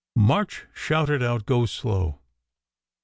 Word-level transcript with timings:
March 0.15 0.65
shouted 0.73 1.21
out, 1.21 1.45
Go 1.45 1.67
slow 1.67 2.21